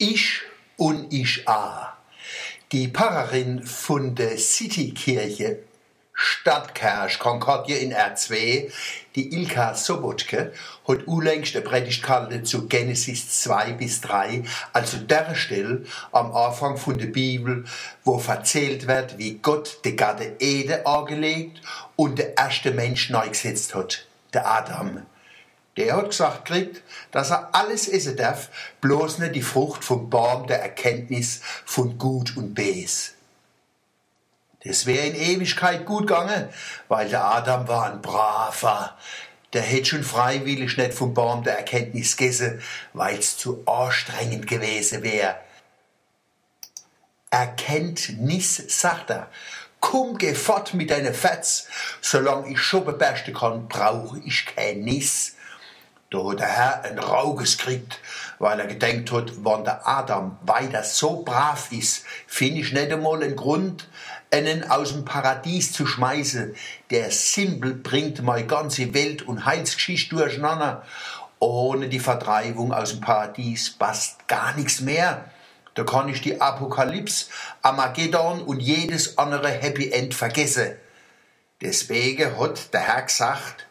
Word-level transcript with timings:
Ich 0.00 0.42
und 0.76 1.12
ich 1.12 1.48
a. 1.48 1.96
Die 2.70 2.86
Pfarrerin 2.86 3.64
von 3.64 4.14
der 4.14 4.38
Citykirche 4.38 5.58
Stadtkirche 6.12 7.18
Concordia 7.18 7.78
in 7.78 7.92
R2, 7.92 8.70
die 9.16 9.34
Ilka 9.34 9.74
Sobotke, 9.74 10.52
hat 10.86 11.08
unlängst 11.08 11.56
eine 11.56 11.64
Predigt 11.64 12.04
gehalten 12.04 12.44
zu 12.44 12.68
Genesis 12.68 13.40
2 13.42 13.72
bis 13.72 14.00
3, 14.02 14.44
also 14.72 14.98
der 14.98 15.34
Stelle 15.34 15.84
am 16.12 16.32
Anfang 16.32 16.76
von 16.76 16.96
der 16.96 17.06
Bibel, 17.06 17.64
wo 18.04 18.22
erzählt 18.24 18.86
wird, 18.86 19.18
wie 19.18 19.38
Gott 19.38 19.80
die 19.84 19.96
Garde 19.96 20.36
Ede 20.38 20.86
angelegt 20.86 21.60
und 21.96 22.20
der 22.20 22.36
erste 22.36 22.70
Mensch 22.70 23.10
neu 23.10 23.28
gesetzt 23.28 23.74
hat, 23.74 24.06
der 24.32 24.48
Adam. 24.48 25.02
Der 25.78 25.96
hat 25.96 26.10
gesagt 26.10 26.46
kriegt, 26.46 26.82
dass 27.12 27.30
er 27.30 27.54
alles 27.54 27.86
essen 27.86 28.16
darf, 28.16 28.48
bloß 28.80 29.18
nicht 29.18 29.36
die 29.36 29.42
Frucht 29.42 29.84
vom 29.84 30.10
Baum 30.10 30.48
der 30.48 30.60
Erkenntnis 30.60 31.40
von 31.64 31.96
Gut 31.98 32.36
und 32.36 32.52
Bes. 32.52 33.14
Das 34.64 34.86
wäre 34.86 35.06
in 35.06 35.14
Ewigkeit 35.14 35.86
gut 35.86 36.08
gegangen, 36.08 36.48
weil 36.88 37.08
der 37.08 37.24
Adam 37.24 37.68
war 37.68 37.92
ein 37.92 38.02
braver. 38.02 38.98
Der 39.52 39.62
hätte 39.62 39.86
schon 39.86 40.02
freiwillig 40.02 40.76
nicht 40.76 40.94
vom 40.94 41.14
Baum 41.14 41.44
der 41.44 41.58
Erkenntnis 41.58 42.16
gegessen, 42.16 42.60
weil's 42.92 43.36
zu 43.36 43.62
anstrengend 43.64 44.48
gewesen 44.48 45.04
wäre. 45.04 45.36
Erkenntnis, 47.30 48.64
sagt 48.66 49.10
er. 49.10 49.30
Komm, 49.78 50.18
geh 50.18 50.34
fort 50.34 50.74
mit 50.74 50.90
deinen 50.90 51.14
Fetz. 51.14 51.68
Solange 52.00 52.50
ich 52.50 52.58
Schuppen 52.58 52.98
bersten 52.98 53.32
kann, 53.32 53.68
brauche 53.68 54.18
ich 54.24 54.44
kein 54.44 54.80
Nis. 54.80 55.36
Da 56.10 56.24
hat 56.24 56.38
der 56.38 56.46
Herr 56.46 56.84
ein 56.84 56.98
Rauges 56.98 57.58
gekriegt, 57.58 58.00
weil 58.38 58.58
er 58.58 58.66
gedenkt 58.66 59.12
hat, 59.12 59.44
wenn 59.44 59.64
der 59.64 59.86
Adam 59.86 60.38
weiter 60.40 60.82
so 60.82 61.22
brav 61.22 61.70
ist, 61.70 62.04
finde 62.26 62.60
ich 62.60 62.72
nicht 62.72 62.90
einmal 62.90 63.22
einen 63.22 63.36
Grund, 63.36 63.86
einen 64.30 64.70
aus 64.70 64.92
dem 64.92 65.04
Paradies 65.04 65.72
zu 65.72 65.86
schmeißen. 65.86 66.54
Der 66.88 67.10
Simpel 67.10 67.74
bringt 67.74 68.22
meine 68.22 68.46
ganze 68.46 68.94
Welt 68.94 69.20
und 69.20 69.44
Heilsgeschichte 69.44 70.16
durcheinander. 70.16 70.82
Ohne 71.40 71.90
die 71.90 72.00
Vertreibung 72.00 72.72
aus 72.72 72.92
dem 72.92 73.00
Paradies 73.02 73.70
passt 73.70 74.26
gar 74.28 74.56
nichts 74.56 74.80
mehr. 74.80 75.30
Da 75.74 75.84
kann 75.84 76.08
ich 76.08 76.22
die 76.22 76.40
Apokalypse, 76.40 77.26
Armageddon 77.60 78.42
und 78.42 78.60
jedes 78.60 79.18
andere 79.18 79.48
Happy 79.50 79.92
End 79.92 80.14
vergessen. 80.14 80.74
Deswegen 81.60 82.38
hat 82.40 82.72
der 82.72 82.80
Herr 82.80 83.02
gesagt, 83.02 83.66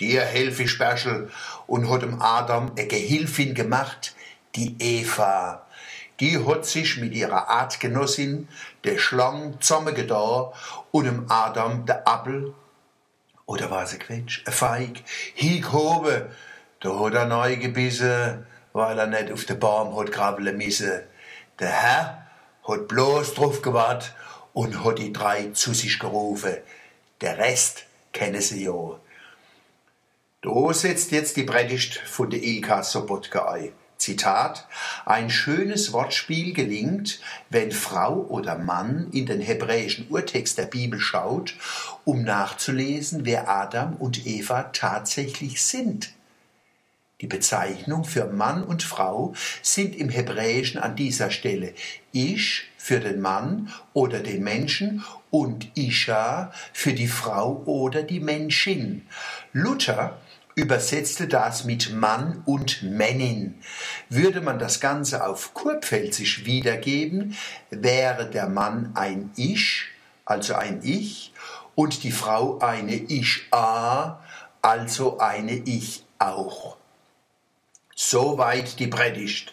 dir 0.00 0.22
helfe 0.22 0.64
ich 0.64 0.70
special 0.70 1.30
und 1.66 1.90
hat 1.90 2.02
dem 2.02 2.20
Adam 2.20 2.72
eine 2.76 2.86
Gehilfin 2.86 3.54
gemacht, 3.54 4.14
die 4.54 4.76
Eva. 4.78 5.66
Die 6.20 6.44
hat 6.44 6.66
sich 6.66 6.96
mit 6.96 7.14
ihrer 7.14 7.48
Artgenossin, 7.48 8.48
der 8.84 8.98
Schlange, 8.98 9.58
zusammengetan 9.60 10.52
und 10.90 11.04
dem 11.04 11.30
Adam 11.30 11.86
der 11.86 12.08
Apfel, 12.08 12.54
oder 13.46 13.70
war 13.70 13.86
sie 13.86 13.98
Quetsch, 13.98 14.42
ein 14.46 14.52
Feig, 14.52 15.02
hingehoben. 15.34 16.26
Da 16.80 17.00
hat 17.00 17.14
er 17.14 17.26
neu 17.26 17.56
gebissen, 17.56 18.46
weil 18.72 18.98
er 18.98 19.06
nicht 19.06 19.32
auf 19.32 19.44
den 19.46 19.58
Baum 19.58 19.98
hat 19.98 20.12
krabbeln 20.12 20.56
müssen. 20.56 21.02
Der 21.58 21.70
Herr 21.70 22.26
hat 22.66 22.88
bloß 22.88 23.34
drauf 23.34 23.62
gewartet 23.62 24.14
und 24.52 24.84
hat 24.84 24.98
die 24.98 25.12
drei 25.12 25.50
zu 25.52 25.72
sich 25.72 25.98
gerufen. 25.98 26.58
Der 27.20 27.38
Rest 27.38 27.84
kennen 28.12 28.40
sie 28.40 28.64
ja. 28.64 29.00
Da 30.40 30.72
setzt 30.72 31.10
jetzt 31.10 31.36
die 31.36 31.42
Predigt 31.42 31.96
von 31.96 32.30
der 32.30 32.40
Ilka 32.40 32.84
Sobotka 32.84 33.50
ein. 33.50 33.72
Zitat, 33.96 34.68
ein 35.04 35.28
schönes 35.28 35.92
Wortspiel 35.92 36.52
gelingt, 36.52 37.20
wenn 37.50 37.72
Frau 37.72 38.24
oder 38.28 38.56
Mann 38.56 39.08
in 39.10 39.26
den 39.26 39.40
hebräischen 39.40 40.06
Urtext 40.08 40.56
der 40.56 40.66
Bibel 40.66 41.00
schaut, 41.00 41.56
um 42.04 42.22
nachzulesen, 42.22 43.24
wer 43.24 43.48
Adam 43.48 43.96
und 43.96 44.24
Eva 44.24 44.70
tatsächlich 44.72 45.60
sind. 45.60 46.12
Die 47.20 47.26
Bezeichnung 47.26 48.04
für 48.04 48.26
Mann 48.26 48.62
und 48.62 48.84
Frau 48.84 49.34
sind 49.60 49.96
im 49.96 50.08
Hebräischen 50.08 50.80
an 50.80 50.94
dieser 50.94 51.32
Stelle 51.32 51.74
Ich 52.12 52.70
für 52.76 53.00
den 53.00 53.20
Mann 53.20 53.72
oder 53.92 54.20
den 54.20 54.44
Menschen 54.44 55.04
und 55.30 55.76
Isha 55.76 56.52
für 56.72 56.92
die 56.92 57.08
Frau 57.08 57.62
oder 57.64 58.04
die 58.04 58.20
Menschin. 58.20 59.04
Luther 59.52 60.18
übersetzte 60.54 61.26
das 61.26 61.64
mit 61.64 61.92
Mann 61.92 62.42
und 62.46 62.84
Männin. 62.84 63.54
Würde 64.08 64.40
man 64.40 64.60
das 64.60 64.78
Ganze 64.78 65.26
auf 65.26 65.54
Kurpfälzisch 65.54 66.44
wiedergeben, 66.44 67.36
wäre 67.70 68.30
der 68.30 68.48
Mann 68.48 68.92
ein 68.94 69.30
Ich, 69.34 69.86
also 70.24 70.54
ein 70.54 70.80
Ich, 70.84 71.32
und 71.74 72.04
die 72.04 72.12
Frau 72.12 72.60
eine 72.60 72.94
Ich-A, 72.94 74.22
also 74.62 75.18
eine 75.18 75.52
Ich 75.52 76.04
auch. 76.20 76.76
Soweit 78.00 78.78
die 78.78 78.86
Predigt. 78.86 79.52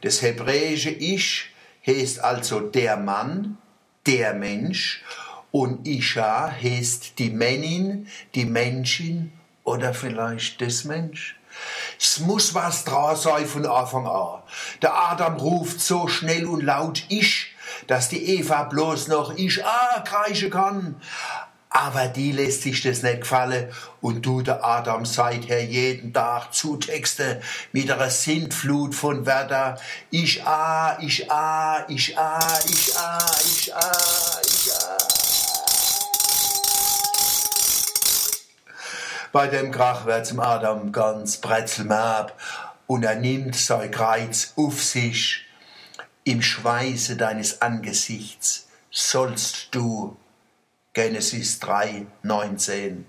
Das 0.00 0.20
hebräische 0.20 0.90
Ich 0.90 1.50
heißt 1.86 2.18
also 2.18 2.58
der 2.58 2.96
Mann, 2.96 3.58
der 4.06 4.34
Mensch, 4.34 5.04
und 5.52 5.86
Isha 5.86 6.50
heißt 6.50 7.16
die 7.20 7.30
Männin, 7.30 8.08
die 8.34 8.44
Menschin 8.44 9.30
oder 9.62 9.94
vielleicht 9.94 10.60
das 10.60 10.82
Mensch. 10.82 11.38
Es 11.96 12.18
muss 12.18 12.54
was 12.54 12.82
dran 12.82 13.14
sein 13.14 13.46
von 13.46 13.64
Anfang 13.64 14.08
an. 14.08 14.42
Der 14.82 14.92
Adam 14.92 15.36
ruft 15.36 15.80
so 15.80 16.08
schnell 16.08 16.46
und 16.46 16.64
laut 16.64 17.04
Ich, 17.08 17.54
dass 17.86 18.08
die 18.08 18.36
Eva 18.40 18.64
bloß 18.64 19.06
noch 19.06 19.36
Ich 19.36 19.64
ah 19.64 20.00
kreischen 20.00 20.50
kann. 20.50 21.00
Aber 21.76 22.08
die 22.08 22.32
lässt 22.32 22.62
sich 22.62 22.82
das 22.82 23.02
nicht 23.02 23.20
gefallen 23.20 23.70
und 24.00 24.24
du, 24.24 24.40
der 24.40 24.64
Adam, 24.64 25.04
seither 25.04 25.62
jeden 25.62 26.14
Tag 26.14 26.54
Zutexte 26.54 27.42
mit 27.72 27.90
einer 27.90 28.08
Sintflut 28.08 28.94
von 28.94 29.26
Wörter. 29.26 29.78
Ich 30.10 30.42
ah, 30.46 30.96
ich 31.02 31.30
ah, 31.30 31.84
ich 31.86 32.18
ah, 32.18 32.58
ich 32.66 32.96
ah, 32.96 33.30
ich 33.44 33.74
ah, 33.76 34.40
ich 34.42 34.72
ah. 34.72 34.96
Bei 39.30 39.46
dem 39.46 39.70
Krach 39.70 40.06
wird 40.06 40.24
zum 40.24 40.40
Adam 40.40 40.92
ganz 40.92 41.36
bretzelmab 41.36 42.40
und 42.86 43.02
er 43.02 43.16
nimmt 43.16 43.54
sein 43.54 43.90
Kreuz 43.90 44.54
auf 44.56 44.82
sich. 44.82 45.44
Im 46.24 46.40
Schweiße 46.40 47.16
deines 47.16 47.60
Angesichts 47.60 48.66
sollst 48.90 49.74
du 49.74 50.16
Genesis 50.96 51.58
3, 51.60 52.06
19 52.22 53.04